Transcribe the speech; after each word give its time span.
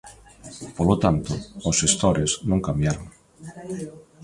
Polo 0.77 0.95
tanto, 1.03 1.31
os 1.69 1.75
xestores 1.81 2.31
non 2.49 2.63
cambiaron. 2.67 3.05